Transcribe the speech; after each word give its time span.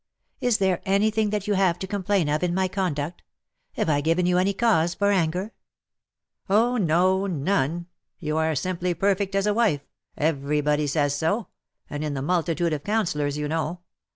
Is 0.39 0.57
there 0.57 0.81
anything 0.83 1.29
that 1.29 1.45
you 1.47 1.53
have 1.53 1.77
to 1.77 1.85
complain 1.85 2.27
of 2.27 2.41
in 2.41 2.55
my 2.55 2.67
conduct— 2.67 3.21
have 3.77 3.87
I 3.87 4.01
given 4.01 4.25
you 4.25 4.39
any 4.39 4.51
cause 4.51 4.95
for 4.95 5.11
anger 5.11 5.49
T'" 5.49 5.53
Oh, 6.55 6.77
no, 6.77 7.27
none. 7.27 7.85
You 8.17 8.37
are 8.37 8.55
simply 8.55 8.95
perfect 8.95 9.35
as 9.35 9.45
a 9.45 9.53
wife— 9.53 9.81
everybody 10.17 10.87
says 10.87 11.13
so— 11.15 11.49
and 11.87 12.03
in 12.03 12.15
the 12.15 12.23
multitude 12.23 12.73
of 12.73 12.83
counsellors, 12.83 13.37
you 13.37 13.47
know. 13.47 13.81